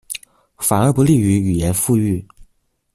[0.57, 2.25] 反而不利於語言復育